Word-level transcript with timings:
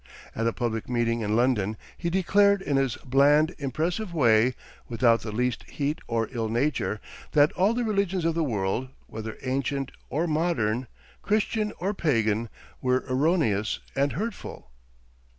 At 0.35 0.47
a 0.47 0.51
public 0.51 0.89
meeting 0.89 1.21
in 1.21 1.35
London 1.35 1.77
he 1.95 2.09
declared 2.09 2.63
in 2.63 2.75
his 2.77 2.95
bland, 3.05 3.53
impressive 3.59 4.15
way, 4.15 4.55
without 4.89 5.21
the 5.21 5.31
least 5.31 5.61
heat 5.69 6.01
or 6.07 6.27
ill 6.31 6.49
nature, 6.49 6.99
that 7.33 7.51
all 7.51 7.75
the 7.75 7.83
religions 7.83 8.25
of 8.25 8.33
the 8.33 8.43
world, 8.43 8.87
whether 9.05 9.37
ancient 9.43 9.91
or 10.09 10.25
modern, 10.25 10.87
Christian 11.21 11.71
or 11.77 11.93
pagan, 11.93 12.49
were 12.81 13.05
erroneous 13.07 13.77
and 13.95 14.13
hurtful. 14.13 14.71